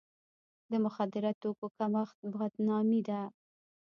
د 0.71 0.73
مخدره 0.85 1.31
توکو 1.41 1.65
کښت 1.77 2.17
بدنامي 2.39 3.01
ده. 3.07 3.21